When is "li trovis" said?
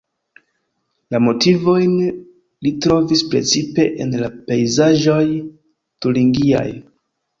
2.67-3.23